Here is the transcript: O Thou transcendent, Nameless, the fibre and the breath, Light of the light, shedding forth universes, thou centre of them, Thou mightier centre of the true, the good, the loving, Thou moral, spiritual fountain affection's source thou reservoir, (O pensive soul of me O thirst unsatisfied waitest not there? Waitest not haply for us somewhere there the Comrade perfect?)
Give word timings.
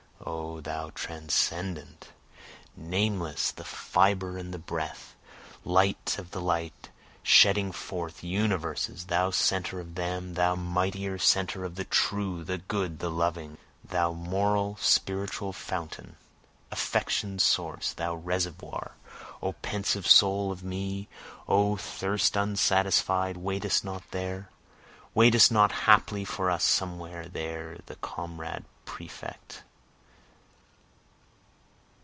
O 0.23 0.61
Thou 0.61 0.91
transcendent, 0.91 2.09
Nameless, 2.77 3.51
the 3.51 3.63
fibre 3.65 4.37
and 4.37 4.53
the 4.53 4.59
breath, 4.59 5.15
Light 5.65 6.15
of 6.19 6.29
the 6.29 6.39
light, 6.39 6.89
shedding 7.23 7.71
forth 7.71 8.23
universes, 8.23 9.05
thou 9.05 9.31
centre 9.31 9.79
of 9.79 9.95
them, 9.95 10.35
Thou 10.35 10.53
mightier 10.53 11.17
centre 11.17 11.63
of 11.65 11.73
the 11.73 11.85
true, 11.85 12.43
the 12.43 12.59
good, 12.59 12.99
the 12.99 13.09
loving, 13.09 13.57
Thou 13.83 14.13
moral, 14.13 14.77
spiritual 14.79 15.51
fountain 15.53 16.17
affection's 16.71 17.41
source 17.41 17.91
thou 17.93 18.13
reservoir, 18.13 18.91
(O 19.41 19.53
pensive 19.53 20.05
soul 20.05 20.51
of 20.51 20.63
me 20.63 21.09
O 21.47 21.75
thirst 21.77 22.35
unsatisfied 22.37 23.37
waitest 23.37 23.83
not 23.83 24.03
there? 24.11 24.49
Waitest 25.15 25.51
not 25.51 25.71
haply 25.71 26.23
for 26.23 26.51
us 26.51 26.63
somewhere 26.63 27.27
there 27.27 27.79
the 27.87 27.95
Comrade 27.97 28.63
perfect?) 28.85 29.63